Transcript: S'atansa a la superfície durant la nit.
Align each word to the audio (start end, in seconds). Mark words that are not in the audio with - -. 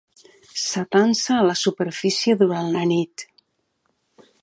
S'atansa 0.61 1.35
a 1.41 1.45
la 1.49 1.57
superfície 1.65 2.37
durant 2.43 2.75
la 2.79 2.85
nit. 2.93 3.29